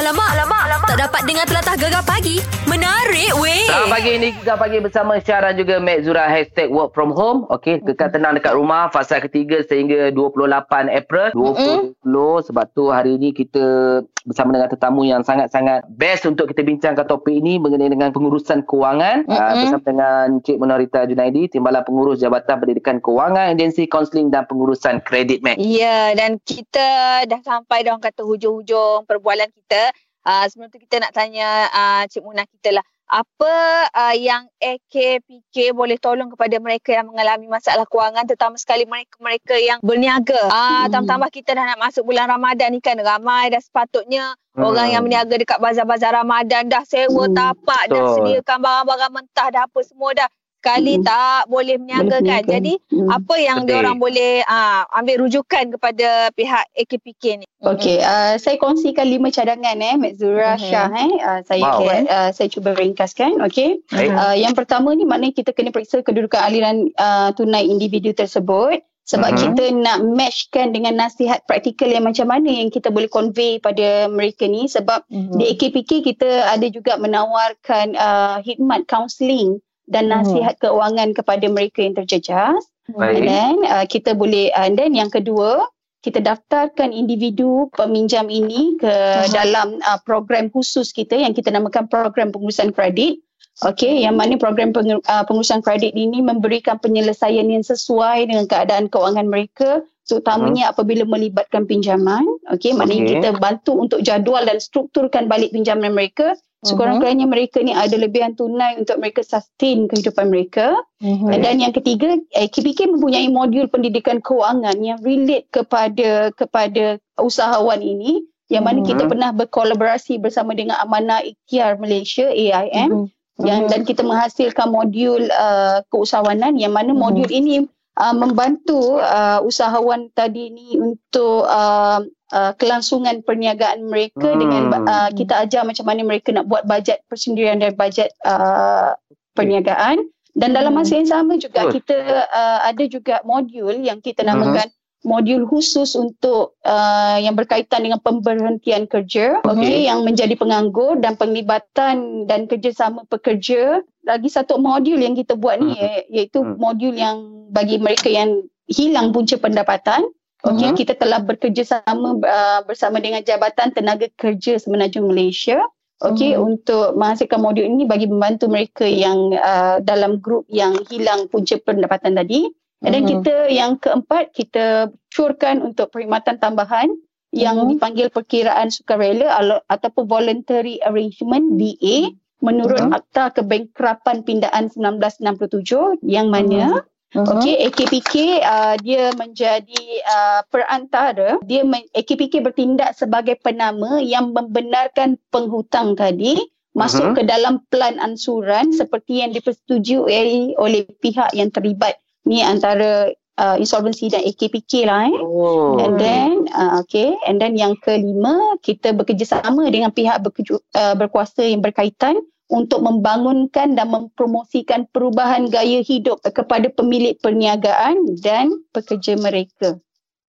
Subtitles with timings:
[0.00, 0.88] Alamak, alamak, alamak.
[0.88, 2.40] Tak dapat dengar telatah gegar pagi.
[2.64, 3.68] Menarik weh.
[3.68, 6.24] Selamat pagi ni Gegar Pagi bersama Syah dan juga Mek Zura.
[6.24, 7.44] Hashtag work from home.
[7.52, 8.88] Okey, kekal tenang dekat rumah.
[8.88, 11.36] Fasa ketiga sehingga 28 April.
[11.36, 17.08] 2020 Sebab tu hari ni kita bersama dengan tetamu yang sangat-sangat best Untuk kita bincangkan
[17.08, 19.28] topik ini Mengenai dengan pengurusan kewangan.
[19.28, 25.04] Uh, Bersama dengan Cik Monarita Junaidi Timbalan Pengurus Jabatan Pendidikan Kewangan Agensi Kaunseling dan Pengurusan
[25.04, 25.60] Kredit Mek.
[25.60, 29.89] Ya, dan kita dah sampai dah orang kata hujung-hujung perbualan kita.
[30.20, 32.84] Uh, sebelum tu kita nak tanya uh, Cik Munah kita lah.
[33.10, 33.54] Apa
[33.90, 39.78] uh, yang AKPK boleh tolong kepada mereka yang mengalami masalah kewangan terutama sekali mereka-mereka yang
[39.82, 40.46] berniaga.
[40.46, 44.66] Ah uh, tambah-tambah kita dah nak masuk bulan Ramadan ni kan ramai dah sepatutnya Hmm.
[44.66, 49.62] orang yang berniaga dekat bazar-bazar Ramadan dah sewa Hmm, tapak dah sediakan barang-barang mentah dah
[49.62, 50.28] apa semua dah.
[50.60, 51.04] Sekali Hmm.
[51.08, 52.04] tak boleh kan.
[52.04, 52.44] berniaga.
[52.44, 53.08] Jadi Hmm.
[53.08, 53.68] apa yang Betul.
[53.72, 57.46] diorang boleh uh, ambil rujukan kepada pihak AKPK ni?
[57.60, 60.60] Okey, uh, saya kongsikan lima cadangan eh, Mek Zura Mhm.
[60.60, 61.12] Syah eh.
[61.16, 61.80] Uh, saya Wow.
[61.80, 63.80] buat, uh, saya cuba ringkaskan, okey.
[63.88, 64.12] Baik.
[64.12, 69.32] Uh, yang pertama ni maknanya kita kena periksa kedudukan aliran uh, tunai individu tersebut sebab
[69.32, 69.40] Mhm.
[69.40, 74.44] kita nak matchkan dengan nasihat praktikal yang macam mana yang kita boleh convey pada mereka
[74.44, 75.34] ni sebab Mhm.
[75.34, 79.56] di AKPK kita ada juga menawarkan uh, khidmat counselling
[79.90, 80.12] dan Mhm.
[80.14, 82.62] nasihat keuangan kepada mereka yang terjejas.
[82.90, 83.22] Baik.
[83.22, 85.66] And then uh, kita boleh uh, and then yang kedua
[86.00, 89.28] kita daftarkan individu peminjam ini ke Aha.
[89.28, 93.20] dalam uh, program khusus kita yang kita namakan program pengurusan kredit.
[93.60, 98.88] Okey, yang mana program pengu- uh, pengurusan kredit ini memberikan penyelesaian yang sesuai dengan keadaan
[98.88, 102.24] keuangan mereka terutamanya apabila melibatkan pinjaman.
[102.48, 103.12] Okey, maknanya Okey.
[103.20, 108.76] kita bantu untuk jadual dan strukturkan balik pinjaman mereka sekurang-kurangnya mereka ni ada lebihan tunai
[108.76, 110.76] untuk mereka sustain kehidupan mereka.
[111.00, 111.32] Mhm.
[111.40, 118.24] Dan yang ketiga, eh, KPK mempunyai modul pendidikan kewangan yang relate kepada kepada usahawan ini
[118.52, 118.88] yang mana Mhm.
[118.92, 123.08] kita pernah berkolaborasi bersama dengan Amanah Ikhtiar Malaysia AIM
[123.40, 123.46] Mhm.
[123.46, 123.70] yang Mhm.
[123.72, 127.00] dan kita menghasilkan modul uh, keusahawanan yang mana Mhm.
[127.00, 127.64] modul ini
[127.96, 134.40] uh, membantu uh, usahawan tadi ni untuk uh, uh, kelangsungan perniagaan mereka Hmm.
[134.40, 138.94] dengan uh, kita ajar macam mana mereka nak buat bajet persendirian dan bajet uh,
[139.34, 141.82] perniagaan dan dalam masa yang sama juga Betul.
[141.82, 141.96] kita
[142.30, 144.28] uh, ada juga modul yang kita Mhm.
[144.30, 144.68] namakan
[145.00, 152.28] modul khusus untuk uh, yang berkaitan dengan pemberhentian kerja okey yang menjadi penganggur dan penglibatan
[152.28, 156.12] dan kerjasama pekerja lagi satu modul yang kita buat ni hmm.
[156.12, 156.60] iaitu Hmm.
[156.60, 157.16] modul yang
[157.48, 160.04] bagi mereka yang hilang punca pendapatan
[160.44, 160.76] okey Mhm.
[160.76, 165.60] kita telah bekerjasama uh, bersama dengan Jabatan Tenaga Kerja Semenanjung Malaysia
[166.00, 166.40] okey Mhm.
[166.40, 172.16] untuk menghasilkan modul ini bagi membantu mereka yang uh, dalam grup yang hilang punca pendapatan
[172.16, 172.48] tadi
[172.80, 173.08] dan Mhm.
[173.08, 176.88] kita yang keempat kita curkan untuk perkhidmatan tambahan
[177.30, 177.76] yang Mhm.
[177.76, 182.96] dipanggil perkiraan sukarela ataupun voluntary arrangement VA menurut Mhm.
[182.96, 187.26] Akta Kebangkrapan Pindaan 1967 yang mana Mhm.
[187.26, 195.18] okey AKPK uh, dia menjadi uh, perantara dia men- AKPK bertindak sebagai penama yang membenarkan
[195.34, 196.38] penghutang tadi
[196.70, 197.14] masuk Mhm.
[197.18, 203.10] ke dalam plan ansuran seperti yang dipersetujui oleh pihak yang terlibat ni antara
[203.42, 205.18] uh, insolvency dan AKPK lah eh.
[205.18, 205.82] Oh.
[205.82, 211.42] And then uh, okay and then yang kelima kita bekerjasama dengan pihak bekerju, uh, berkuasa
[211.42, 219.78] yang berkaitan untuk membangunkan dan mempromosikan perubahan gaya hidup kepada pemilik perniagaan dan pekerja mereka.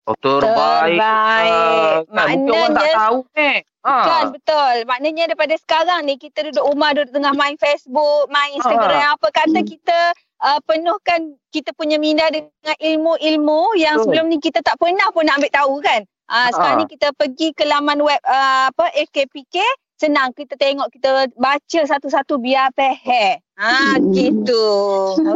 [0.06, 0.98] Oh, terbaik.
[0.98, 1.50] Terbaik.
[1.52, 3.58] Ah, kan, mungkin orang tak Maknanya- tahu eh.
[3.82, 3.96] Ha.
[4.06, 4.76] Kan betul.
[4.86, 9.58] Maknanya daripada sekarang ni kita duduk rumah duduk tengah main Facebook, main Instagram apa kata
[9.58, 9.66] Hmm.
[9.66, 10.00] kita
[10.38, 14.06] uh, penuhkan kita punya minda dengan ilmu-ilmu yang Betul.
[14.06, 16.02] sebelum ni kita tak pernah pun nak ambil tahu kan.
[16.30, 16.82] Uh, sekarang Ha.
[16.86, 19.58] ni kita pergi ke laman web uh, apa AKPK
[20.02, 23.38] senang kita tengok kita baca satu-satu biar faham.
[23.62, 24.10] Ha Hmm.
[24.10, 24.66] gitu.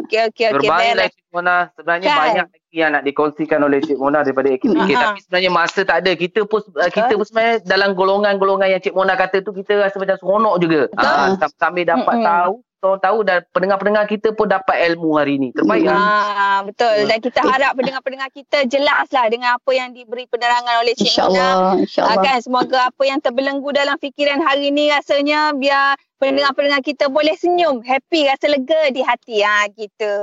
[0.01, 0.65] Okey okey okey.
[0.65, 1.05] Terbaik lah.
[1.13, 1.57] Cik Mona.
[1.77, 2.17] Sebenarnya Kan?
[2.17, 4.73] banyak lagi yang nak dikongsikan oleh Cik Mona daripada AKPK.
[4.81, 5.03] Ha-ha.
[5.13, 6.11] Tapi sebenarnya masa tak ada.
[6.17, 10.01] Kita pun uh, kita pun sebenarnya dalam golongan-golongan yang Cik Mona kata tu kita rasa
[10.01, 10.81] macam seronok juga.
[10.89, 11.05] Betul.
[11.05, 12.25] Ah, sambil dapat Mm-mm.
[12.25, 12.53] tahu
[12.85, 15.49] orang tahu dan pendengar-pendengar kita pun dapat ilmu hari ni.
[15.51, 15.97] Terbaik lah.
[15.97, 17.09] Ah, betul.
[17.09, 21.09] Dan kita harap pendengar-pendengar kita jelaslah dengan apa yang diberi penerangan oleh Cik Mona.
[21.09, 21.51] InsyaAllah.
[21.51, 22.23] Ah, InsyaAllah.
[22.23, 27.79] kan semoga apa yang terbelenggu dalam fikiran hari ni rasanya biar pendengar-pendengar kita boleh senyum,
[27.81, 29.39] happy, rasa lega di hati.
[29.39, 30.13] Ha, gitu.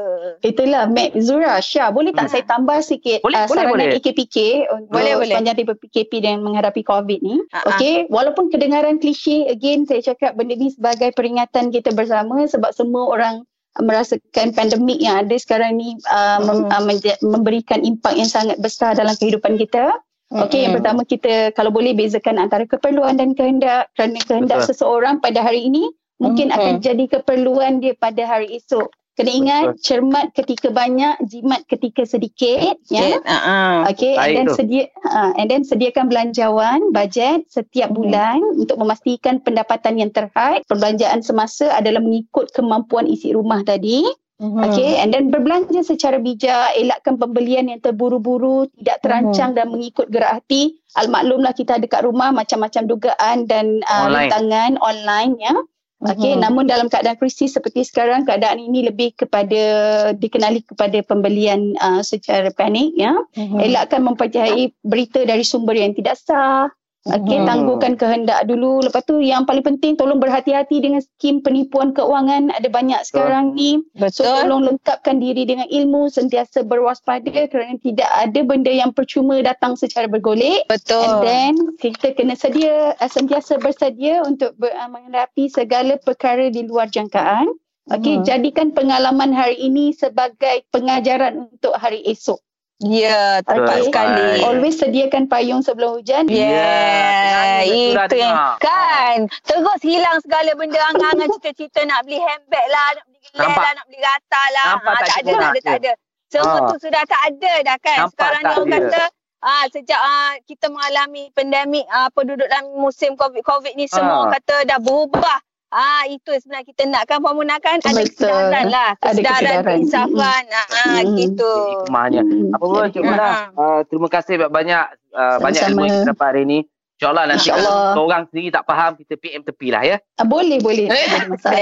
[0.43, 1.89] Itulah Mek Zura Syah.
[1.89, 2.33] Boleh tak Hmm.
[2.35, 3.99] saya tambah sikit Boleh, uh, boleh, saranan boleh.
[3.99, 4.37] AKPK
[4.69, 5.35] untuk Boleh, boleh.
[5.35, 7.37] sepanjang daripada PKP dan menghadapi COVID ni.
[7.51, 7.69] Ha, ha.
[7.73, 13.07] Okey, walaupun kedengaran klise again saya cakap benda ni sebagai peringatan kita bersama sebab semua
[13.09, 13.35] orang
[13.79, 16.77] merasakan pandemik yang ada sekarang ni uh, mem, Hmm.
[16.77, 16.83] uh,
[17.25, 19.97] memberikan impak yang sangat besar dalam kehidupan kita.
[20.33, 23.93] Okey, yang pertama kita kalau boleh bezakan antara keperluan dan kehendak.
[23.93, 24.69] Kerana kehendak Betul.
[24.73, 26.57] seseorang pada hari ini mungkin Mhm.
[26.57, 28.89] akan jadi keperluan dia pada hari esok.
[29.13, 33.13] Kena ingat cermat ketika banyak, jimat ketika sedikit, ya.
[33.13, 33.21] Ya.
[33.21, 33.93] Uh-uh.
[33.93, 34.57] Okey, and then tu.
[34.57, 37.97] sedia uh, and then sediakan belanjawan, bajet setiap Mhm.
[38.01, 40.65] bulan untuk memastikan pendapatan yang terhad.
[40.65, 44.01] Perbelanjaan semasa adalah mengikut kemampuan isi rumah tadi.
[44.43, 44.59] Hmm.
[44.59, 50.43] Okay, and then berbelanja secara bijak, elakkan pembelian yang terburu-buru, tidak terancang dan mengikut gerak
[50.43, 50.83] hati.
[50.99, 54.75] Almaklumlah kita ada kat rumah macam-macam dugaan dan uh, Online.
[54.83, 55.55] online ya.
[56.03, 56.43] Okey, Mhm.
[56.43, 59.63] namun dalam keadaan krisis seperti sekarang, keadaan ini lebih kepada
[60.11, 63.15] dikenali kepada pembelian uh, secara panik ya.
[63.39, 63.63] Mhm.
[63.63, 66.67] Elakkan mempercayai berita dari sumber yang tidak sah.
[67.03, 67.47] Okey, Mhm.
[67.51, 68.79] tangguhkan kehendak dulu.
[68.79, 72.55] Lepas tu yang paling penting tolong berhati-hati dengan skim penipuan keuangan.
[72.55, 73.83] Ada banyak sekarang ni.
[74.07, 74.47] So Betul.
[74.47, 80.07] tolong lengkapkan diri dengan ilmu, sentiasa berwaspada kerana tidak ada benda yang percuma datang secara
[80.07, 80.63] bergolek.
[80.71, 81.03] Betul.
[81.03, 81.53] And then
[81.83, 87.51] kita kena sedia, uh, sentiasa bersedia untuk ber, uh, menghadapi segala perkara di luar jangkaan.
[87.91, 88.25] Okey, Mhm.
[88.31, 92.39] jadikan pengalaman hari ini sebagai pengajaran untuk hari esok.
[92.83, 93.87] Ya, tepat Okey.
[93.87, 94.29] sekali.
[94.43, 96.27] Always sediakan payung sebelum hujan.
[96.27, 98.55] Ya, Yeah, itu sudah yang dengar.
[98.59, 99.19] kan.
[99.43, 103.63] Terus hilang segala benda angan-angan cita-cita nak beli handbag lah, nak beli gelang Nampak?
[103.63, 104.67] lah, nak beli rata lah.
[104.69, 105.93] Nampak Ha, tak tak ada, tak ada, tak ada.
[106.27, 106.67] Semua Ha.
[106.67, 107.99] tu sudah tak ada dah kan.
[108.01, 108.79] Nampak Sekarang ni orang dia?
[108.81, 109.03] kata
[109.43, 114.63] Ah, sejak ah, kita mengalami pandemik ah, penduduk dalam musim COVID-COVID ni semua orang kata
[114.65, 115.39] dah berubah.
[115.73, 120.43] Ah itu sebenarnya kita nak kan Puan Muna kan ada kesedaran lah, kesedaran, keinsafan.
[120.53, 121.17] Ah, ah, Mm.
[121.17, 121.53] gitu.
[121.81, 122.21] Hikmahnya.
[122.21, 122.53] Hmm.
[122.53, 123.33] Apa pun Cik Mona, Ha.
[123.57, 126.61] uh, terima kasih banyak-banyak uh, banyak ilmu yang kita dapat hari ini.
[126.93, 129.99] InsyaAllah nanti kalau seorang sendiri tak faham, kita PM tepi lah ya.
[130.15, 130.87] Ah, boleh, boleh.
[130.87, 131.59] Tak ada masalah.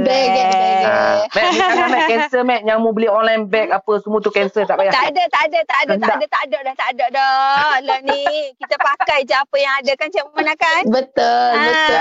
[0.00, 0.84] Beg, beg, beg.
[0.88, 2.60] Uh, Mac, ni jangan Mac cancel Mac.
[2.64, 4.88] Yang mu beli online bag apa semua tu cancel tak payah.
[4.88, 6.16] Tak ada, tak ada, tak ada, tak Tak.
[6.16, 7.76] ada, tak ada dah, tak ada dah.
[7.84, 8.22] Lah ni,
[8.56, 10.82] kita pakai je apa yang ada kan Cik Mona kan?
[10.88, 12.00] Betul, betul.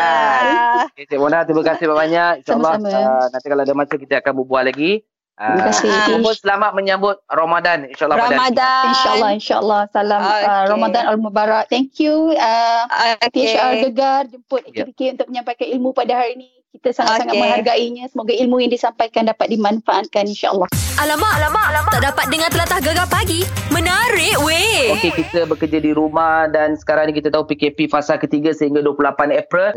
[1.03, 2.31] Okay, Cik Mona, terima kasih banyak.
[2.47, 5.03] InsyaAllah uh, nanti kalau ada masa kita akan berbual lagi.
[5.35, 5.91] Terima kasih.
[6.15, 7.91] Uh, selamat menyambut Ramadan.
[7.91, 8.83] InsyaAllah Ramadan.
[8.87, 9.81] InsyaAllah, insyaAllah.
[9.91, 10.47] Salam uh, Okey.
[10.71, 11.67] Ramadan Al-Mubarak.
[11.67, 12.31] Thank you.
[12.39, 12.87] Uh,
[13.19, 13.51] Okay.
[13.51, 14.87] PHR Gegar jemput Ya.
[14.87, 16.62] AKPK untuk menyampaikan ilmu pada hari ini.
[16.73, 17.41] Kita sangat-sangat Okey.
[17.45, 18.05] menghargainya.
[18.09, 20.65] Semoga ilmu yang disampaikan dapat dimanfaatkan insyaAllah.
[20.97, 21.91] Alamak, alamak, alamak.
[21.93, 23.45] Tak dapat dengar telatah gegar pagi.
[23.69, 24.89] Menarik weh.
[24.97, 29.37] Okey, kita bekerja di rumah dan sekarang ni kita tahu PKP fasa ketiga sehingga 28
[29.37, 29.69] April.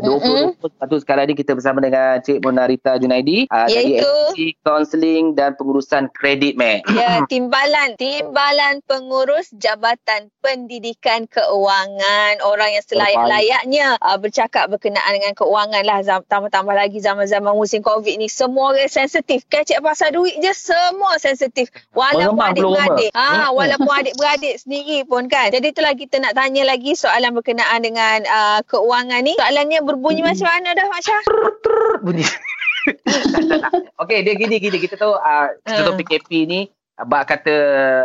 [0.57, 3.45] 2020 lepas tu sekarang ni kita bersama dengan Cik Mona Rita Junaidi.
[3.53, 4.13] Uh, dari Iaitu?
[4.33, 6.81] SC Counselling dan Pengurusan Kredit, Mac.
[6.97, 7.93] Ya, timbalan.
[8.01, 12.41] Timbalan pengurus Jabatan Pendidikan Keuangan.
[12.41, 16.01] Orang yang selayak-layaknya uh, bercakap berkenaan dengan keuangan lah.
[16.25, 18.31] Tambah-tambah lagi zaman-zaman musim COVID ni.
[18.31, 19.43] Semua orang sensitif.
[19.51, 21.67] Kecek pasal duit je semua sensitif.
[21.91, 23.11] Walaupun adik-beradik.
[23.11, 25.51] Ha, walaupun adik-beradik sendiri pun kan.
[25.51, 29.35] Jadi itulah kita nak tanya lagi soalan berkenaan dengan uh, keuangan ni.
[29.35, 31.23] Soalannya berbunyi macam mana dah Mak Syah?
[32.01, 32.23] bunyi.
[34.01, 35.99] Okey, dia gini gini kita tahu uh, kita tahu Hmm.
[35.99, 36.61] PKP ni
[36.97, 37.55] Abang kata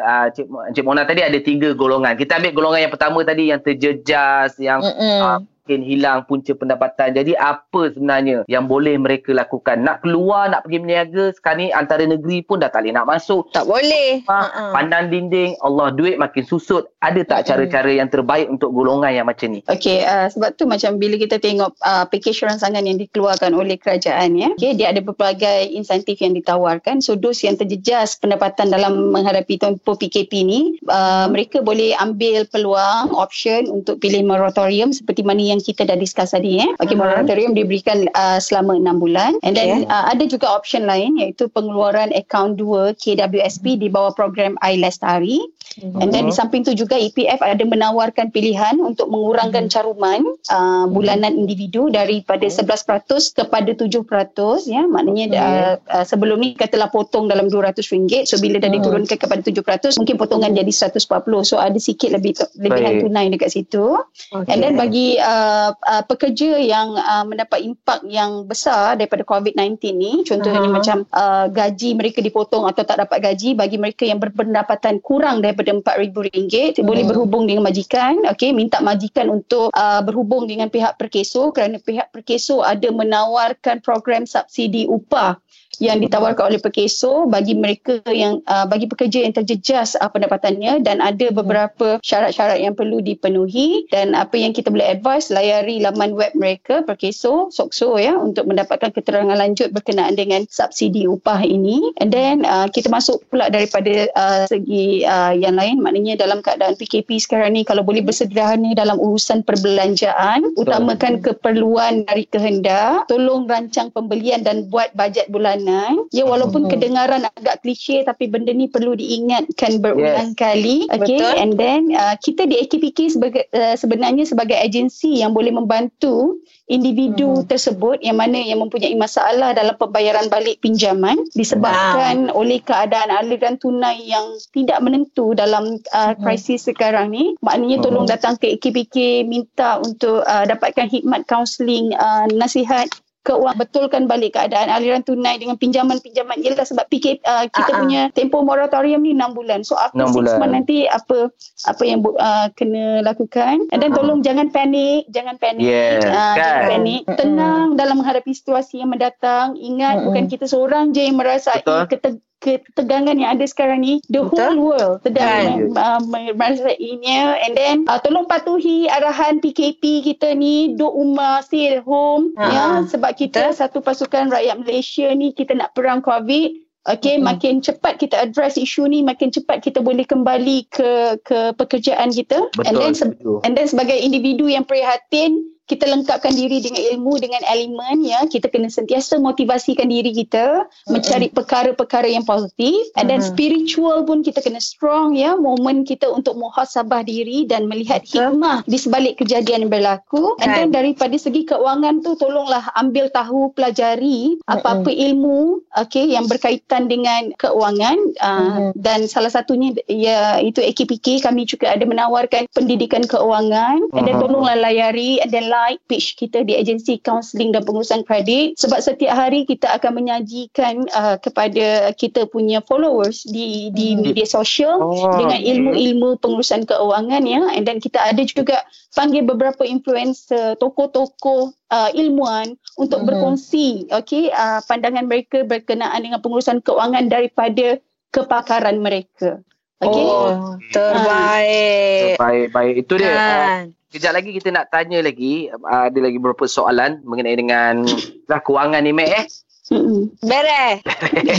[0.05, 0.45] uh, Cik,
[0.77, 2.13] Cik Mona tadi ada tiga golongan.
[2.13, 5.17] Kita ambil golongan yang pertama tadi yang terjejas, yang Mm-mm.
[5.25, 7.15] uh, mungkin hilang punca pendapatan.
[7.15, 9.87] Jadi apa sebenarnya yang boleh mereka lakukan?
[9.87, 13.47] Nak keluar, nak pergi berniaga, sekarang ni antara negeri pun dah tak boleh nak masuk.
[13.55, 14.27] Tak boleh.
[14.27, 14.65] Ah, Ha-ha.
[14.75, 16.91] Pandang dinding, Allah duit makin susut.
[16.99, 17.49] Ada tak Mm-mm.
[17.55, 19.63] cara-cara yang terbaik untuk golongan yang macam ni?
[19.71, 24.35] Okey, uh, sebab tu macam bila kita tengok uh, package rancangan yang dikeluarkan oleh kerajaan
[24.35, 24.51] ya.
[24.59, 26.99] Okey, dia ada berbagai insentif yang ditawarkan.
[26.99, 33.15] So those yang terjejas pendapatan dalam menghadapi tempoh PKP ni, uh, mereka boleh ambil peluang
[33.15, 36.69] option untuk pilih moratorium seperti mana yang kita dah discuss tadi ya.
[36.81, 37.01] Okey, Mhm.
[37.05, 39.37] moratorium diberikan uh, selama 6 bulan.
[39.45, 39.93] And then Okay.
[39.93, 45.45] uh, ada juga option lain iaitu pengeluaran akaun 2 KWSP di bawah program iLestari.
[45.81, 50.21] And then di samping tu juga EPF ada menawarkan pilihan untuk mengurangkan caruman
[50.53, 54.85] uh, bulanan individu daripada 11% kepada 7% ya.
[54.85, 59.97] Maknanya uh, uh, sebelum ni katalah potong dalam RM200 so bila dah diturunkan kepada 7%
[59.97, 61.03] mungkin potongan jadi 140
[61.49, 63.03] so ada sikit lebih lebihan Baik.
[63.09, 63.97] tunai dekat situ.
[64.33, 65.42] And then bagi uh,
[65.77, 70.73] uh, pekerja yang uh, mendapat impak yang besar daripada COVID-19 ni, contohnya Aha.
[70.73, 75.75] macam uh, gaji mereka dipotong atau tak dapat gaji, bagi mereka yang berpendapatan kurang daripada
[75.75, 77.11] RM4,000, boleh Hmm.
[77.11, 82.63] berhubung dengan majikan, okey, minta majikan untuk uh, berhubung dengan pihak perkeso kerana pihak perkeso
[82.63, 85.37] ada menawarkan program subsidi upah
[85.81, 91.01] yang ditawarkan oleh Perkeso bagi mereka yang uh, bagi pekerja yang terjejas uh, pendapatannya dan
[91.01, 96.35] ada beberapa syarat-syarat yang perlu dipenuhi dan apa yang kita boleh advise layari laman web
[96.37, 101.95] mereka Perkeso Sokso ya untuk mendapatkan keterangan lanjut berkenaan dengan subsidi upah ini.
[102.03, 106.77] And then uh, kita masuk pula daripada uh, segi uh, yang lain maknanya dalam keadaan
[106.77, 113.93] PKP sekarang ni kalau boleh bersederhana dalam urusan perbelanjaan utamakan keperluan dari kehendak tolong rancang
[113.93, 115.29] pembelian dan buat bajet
[115.63, 116.71] bulanan ya walaupun Hmm.
[116.75, 120.39] kedengaran agak klise tapi benda ni perlu diingatkan berulang Yes.
[120.39, 121.35] kali okay Betul.
[121.39, 127.43] and then uh, kita di AKPK sebagai uh, sebenarnya sebagai agensi yang boleh membantu individu
[127.43, 127.47] Hmm.
[127.47, 134.03] tersebut yang mana yang mempunyai masalah dalam pembayaran balik pinjaman disebabkan oleh keadaan aliran tunai
[134.03, 136.21] yang tidak menentu dalam uh, Hmm.
[136.23, 142.27] krisis sekarang ni maknanya tolong datang ke AKPK minta untuk uh, dapatkan khidmat kaunseling uh,
[142.33, 142.89] nasihat
[143.23, 147.79] keuangan betulkan balik keadaan aliran tunai dengan pinjaman-pinjaman ialah sebab PK uh, kita ah.
[147.79, 150.37] punya tempoh moratorium ni 6 bulan so after 6 Enam bulan.
[150.37, 151.31] months nanti apa
[151.65, 153.97] apa yang uh, kena lakukan and then Ah.
[153.97, 156.37] tolong jangan panik jangan panik Yes, Ah, kan?
[156.37, 157.17] jangan panik Mm-mm.
[157.17, 160.07] tenang dalam menghadapi situasi yang mendatang ingat Mm-mm.
[160.09, 161.87] bukan kita seorang je yang merasai Betul.
[161.89, 164.35] kete- ketegangan yang ada sekarang ni the Betul.
[164.35, 165.79] whole world sedang Kan.
[165.79, 171.87] uh, merasainya and then uh, tolong patuhi arahan PKP kita ni duk rumah stay at
[171.87, 173.59] home Ah, ya sebab kita betul.
[173.59, 177.31] satu pasukan rakyat Malaysia ni kita nak perang covid Okay, Mm-mm.
[177.31, 182.51] makin cepat kita address isu ni, makin cepat kita boleh kembali ke ke pekerjaan kita.
[182.67, 183.39] And then Betul.
[183.39, 183.43] se-.
[183.47, 188.27] And then sebagai individu yang prihatin, kita lengkapkan diri dengan ilmu, dengan elemen ya.
[188.27, 192.91] Kita kena sentiasa motivasikan diri kita mencari perkara-perkara yang positif.
[192.99, 195.39] And then spiritual pun kita kena strong ya.
[195.39, 198.35] Momen kita untuk muhasabah diri dan melihat Betul.
[198.35, 200.35] hikmah di sebalik kejadian yang berlaku.
[200.43, 200.83] And then Kan.
[200.83, 207.97] daripada segi keuangan tu tolonglah ambil tahu, pelajari apa-apa ilmu okay, yang berkaitan dengan keuangan.
[208.19, 208.69] Uh, Mhm.
[208.75, 213.79] Dan salah satunya ya itu AKPK kami juga ada menawarkan pendidikan keuangan.
[213.95, 218.57] And then tolonglah layari and then like page kita di agensi kaunseling dan pengurusan kredit
[218.57, 224.01] sebab setiap hari kita akan menyajikan uh, kepada kita punya followers di di Mhm.
[224.01, 225.53] media sosial Oh, dengan okay.
[225.53, 228.65] ilmu-ilmu pengurusan keuangan ya and then kita ada juga
[228.97, 233.07] panggil beberapa influencer tokoh-tokoh uh, ilmuwan untuk Mhm.
[233.13, 237.77] berkongsi okey uh, pandangan mereka berkenaan dengan pengurusan keuangan daripada
[238.09, 239.45] kepakaran mereka
[239.83, 242.15] okey Oh, terbaik.
[242.17, 242.75] Baik, baik.
[242.87, 243.13] Itu dia.
[243.13, 243.82] Uh.
[243.93, 245.53] Kejap lagi kita nak tanya lagi.
[245.53, 247.85] Uh, ada lagi beberapa soalan mengenai dengan
[248.25, 249.11] lah, kewangan ni, Mek.
[249.13, 249.25] Eh?
[249.69, 250.09] Mm-mm.
[250.25, 250.81] Beres.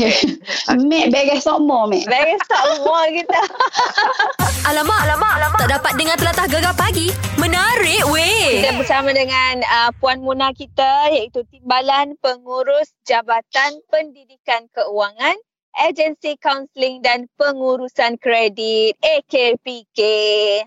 [0.90, 3.42] Mek beres semua Mek Beres semua kita.
[4.70, 5.60] Alamak, alamak, alamak.
[5.66, 7.10] Tak dapat dengar telatah gegar pagi.
[7.42, 8.64] Menarik weh.
[8.64, 15.36] Kita bersama dengan uh, Puan Muna kita iaitu Timbalan Pengurus Jabatan Pendidikan Keuangan
[15.74, 20.00] Agensi Kaunseling dan Pengurusan Kredit AKPK.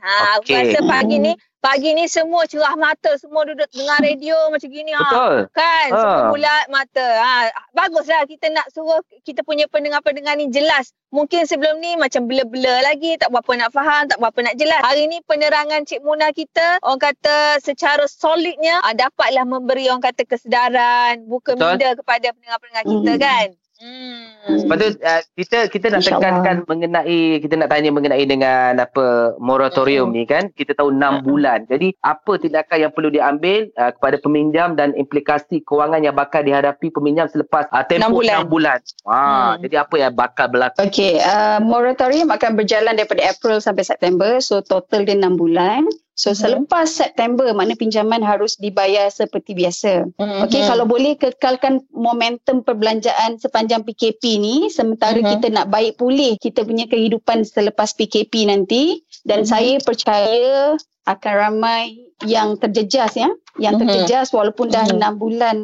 [0.02, 0.56] Ha, aku Okey.
[0.58, 5.02] rasa pagi ni pagi ni semua cerah mata, semua duduk dengar radio macam gini ha.
[5.02, 5.36] Betul.
[5.50, 5.98] Kan, Ha.
[5.98, 7.06] semua bulat mata.
[7.18, 7.34] Ha,
[7.72, 10.94] baguslah kita nak suruh kita punya pendengar-pendengar ni jelas.
[11.10, 14.80] Mungkin sebelum ni macam blur-blur lagi, tak berapa nak faham, tak berapa nak jelas.
[14.82, 20.22] Hari ni penerangan Cik Muna kita, orang kata secara solidnya, ha, dapatlah memberi orang kata
[20.22, 21.78] kesedaran, buka Betul.
[21.78, 23.22] minda kepada pendengar-pendengar kita Hmm.
[23.22, 23.48] kan.
[23.76, 24.64] Hmm.
[24.64, 30.16] Lepas tu uh, kita kita nak tekankan mengenai kita nak tanya mengenai dengan apa moratorium
[30.16, 31.68] ni kan kita tahu 6 bulan.
[31.68, 36.88] Jadi apa tindakan yang perlu diambil uh, kepada peminjam dan implikasi kewangan yang bakal dihadapi
[36.88, 38.78] peminjam selepas uh, tempoh Enam 6 bulan.
[38.78, 38.78] bulan.
[39.04, 39.54] Ha Hmm.
[39.60, 40.76] jadi apa yang bakal berlaku?
[40.88, 44.40] Okey, uh, moratorium akan berjalan daripada April sampai September.
[44.40, 45.84] So total dia 6 bulan.
[46.16, 46.38] So Mhm.
[46.40, 50.08] selepas September mana pinjaman harus dibayar seperti biasa.
[50.16, 50.48] Hmm.
[50.48, 55.28] Okey, kalau boleh kekalkan momentum perbelanjaan sepanjang PKP ni sementara Mhm.
[55.28, 59.48] kita nak baik pulih kita punya kehidupan selepas PKP nanti dan Mhm.
[59.48, 63.28] saya percaya akan ramai yang terjejas ya,
[63.60, 63.84] yang Mhm.
[63.84, 64.96] terjejas walaupun dah Mhm.
[64.96, 65.56] 6 bulan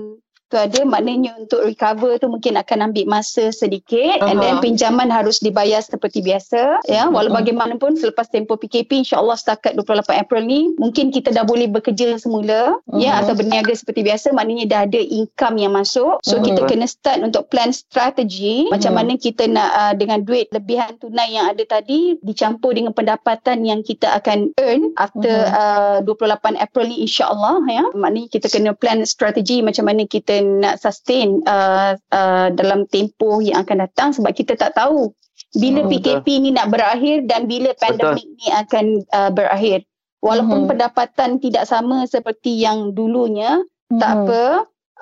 [0.52, 5.40] tu ada maknanya untuk recover tu mungkin akan ambil masa sedikit and then pinjaman harus
[5.40, 7.38] dibayar seperti biasa ya walau Mhm.
[7.40, 12.76] bagaimanapun selepas tempoh PKP insyaallah setakat 28 April ni mungkin kita dah boleh bekerja semula
[12.92, 13.20] ya Mhm.
[13.24, 16.44] atau berniaga seperti biasa maknanya dah ada income yang masuk so Mhm.
[16.52, 18.98] kita kena start untuk plan strategi macam Mhm.
[19.00, 23.80] mana kita nak uh, dengan duit lebihan tunai yang ada tadi dicampur dengan pendapatan yang
[23.80, 26.12] kita akan earn after uh, Mhm.
[26.12, 31.40] 28 April ni insyaallah ya maknanya kita kena plan strategi macam mana kita nak sustain
[31.44, 35.10] uh, uh, dalam tempoh yang akan datang sebab kita tak tahu
[35.52, 39.84] bila Hmm, PKP ni nak berakhir dan bila pandemik ni akan uh, berakhir
[40.20, 40.68] walaupun Mhm.
[40.70, 43.60] pendapatan tidak sama seperti yang dulunya
[43.92, 44.20] tak Hmm.
[44.24, 44.42] apa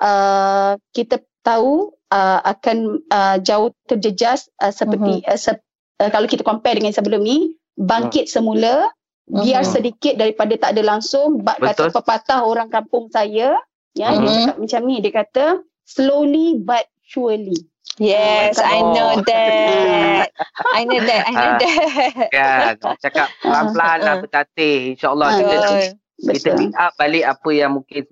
[0.01, 5.61] uh, kita tahu uh, akan uh, jauh terjejas uh, seperti uh, se-
[5.99, 8.91] uh, kalau kita compare dengan sebelum ni bangkit semula
[9.25, 9.71] biar Mhm.
[9.71, 11.95] sedikit daripada tak ada langsung bak kata Betul.
[11.95, 13.55] pepatah orang kampung saya
[13.93, 14.27] ya dia Mhm.
[14.45, 15.45] cakap macam ni dia kata
[15.83, 17.57] slowly but surely
[17.99, 18.95] Yes, I Oh.
[18.95, 20.31] know that.
[20.79, 21.21] I know that.
[21.27, 21.59] I know Ah.
[21.59, 22.23] that.
[22.31, 24.19] Kan cakap pelan-pelan lah Ah.
[24.23, 25.81] bertatih InsyaAllah Ah, kita Betul.
[26.31, 28.03] kita pick up balik apa yang mungkin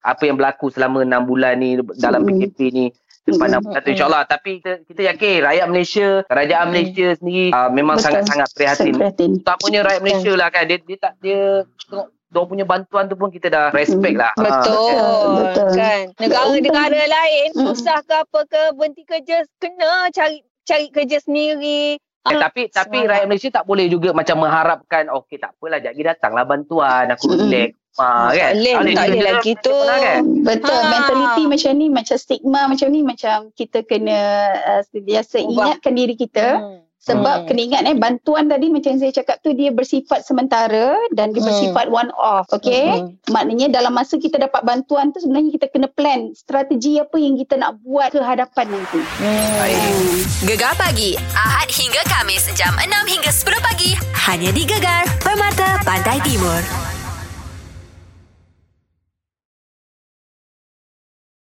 [0.00, 2.28] apa yang berlaku selama 6 bulan ni dalam Mm.
[2.34, 2.84] PKP ni
[3.24, 3.54] lepas Mm.
[3.54, 6.72] 6 bulan tu insyaAllah tapi kita, kita yakin rakyat Malaysia kerajaan Mm.
[6.74, 8.04] Malaysia sendiri uh, memang Betul.
[8.10, 11.40] sangat-sangat prihatin prihatin utamanya rakyat Malaysia lah kan dia, dia tak dia
[11.86, 15.70] tengok dia punya bantuan tu pun kita dah respect lah Ah, Betul, Betul.
[15.74, 16.02] kan.
[16.18, 17.64] Negara-negara lain Mm.
[17.66, 21.96] susah ke apa ke berhenti kerja kena cari cari kerja sendiri.
[22.28, 23.10] Eh, tapi tapi Semangat.
[23.10, 27.24] rakyat Malaysia tak boleh juga macam mengharapkan okey tak apalah jap lagi datanglah bantuan aku
[27.26, 27.48] Mm-mm.
[27.48, 29.72] relax ah, kan Tak boleh, tak boleh lagi tu.
[29.72, 30.22] kan?
[30.44, 30.90] Betul, Ha.
[30.92, 34.18] mentaliti macam ni, macam stigma macam ni, macam kita kena
[34.52, 35.72] uh, sentiasa Ubah.
[35.72, 36.46] ingatkan diri kita.
[36.54, 36.84] Hmm.
[36.98, 37.46] Sebab Hmm.
[37.46, 41.40] kena ingat eh, bantuan tadi macam yang saya cakap tu, dia bersifat sementara dan dia
[41.40, 41.48] Hmm.
[41.48, 42.44] bersifat one off.
[42.50, 42.90] Okay?
[42.90, 43.14] Hmm.
[43.30, 47.54] Maknanya dalam masa kita dapat bantuan tu, sebenarnya kita kena plan strategi apa yang kita
[47.54, 48.98] nak buat ke hadapan nanti.
[48.98, 50.18] Hmm.
[50.44, 53.94] Gegar pagi Ahad hingga Kamis jam 6 hingga 10 pagi
[54.26, 56.87] hanya di Gegar Permata Pantai Timur.